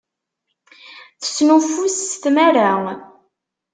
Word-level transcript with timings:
Tesnuffus 1.21 1.97
s 2.09 2.11
tmara. 2.21 2.71